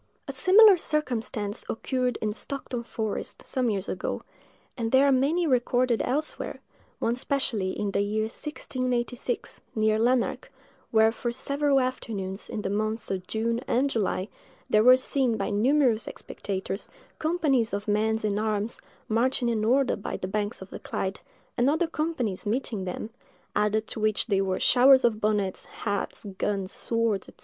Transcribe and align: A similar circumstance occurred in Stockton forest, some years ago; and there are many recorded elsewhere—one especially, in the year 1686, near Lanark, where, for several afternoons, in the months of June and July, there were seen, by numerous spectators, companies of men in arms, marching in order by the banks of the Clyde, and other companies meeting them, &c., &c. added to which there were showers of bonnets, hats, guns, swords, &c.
A 0.27 0.31
similar 0.33 0.77
circumstance 0.77 1.63
occurred 1.69 2.17
in 2.23 2.33
Stockton 2.33 2.81
forest, 2.81 3.43
some 3.45 3.69
years 3.69 3.87
ago; 3.87 4.23
and 4.75 4.91
there 4.91 5.05
are 5.05 5.11
many 5.11 5.45
recorded 5.45 6.01
elsewhere—one 6.03 7.13
especially, 7.13 7.77
in 7.77 7.91
the 7.91 8.01
year 8.01 8.23
1686, 8.23 9.61
near 9.75 9.99
Lanark, 9.99 10.51
where, 10.89 11.11
for 11.11 11.31
several 11.31 11.79
afternoons, 11.79 12.49
in 12.49 12.63
the 12.63 12.69
months 12.71 13.11
of 13.11 13.27
June 13.27 13.59
and 13.67 13.91
July, 13.91 14.27
there 14.67 14.83
were 14.83 14.97
seen, 14.97 15.37
by 15.37 15.51
numerous 15.51 16.07
spectators, 16.15 16.89
companies 17.19 17.71
of 17.71 17.87
men 17.87 18.17
in 18.23 18.39
arms, 18.39 18.81
marching 19.07 19.49
in 19.49 19.63
order 19.63 19.95
by 19.95 20.17
the 20.17 20.27
banks 20.27 20.63
of 20.63 20.71
the 20.71 20.79
Clyde, 20.79 21.19
and 21.59 21.69
other 21.69 21.85
companies 21.85 22.47
meeting 22.47 22.85
them, 22.85 23.11
&c., 23.11 23.11
&c. 23.11 23.37
added 23.55 23.85
to 23.85 23.99
which 23.99 24.25
there 24.25 24.43
were 24.45 24.59
showers 24.59 25.03
of 25.03 25.21
bonnets, 25.21 25.65
hats, 25.65 26.25
guns, 26.39 26.71
swords, 26.71 27.27
&c. 27.27 27.33